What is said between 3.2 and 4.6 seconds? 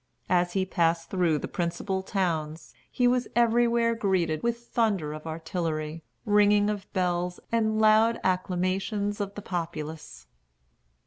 everywhere greeted with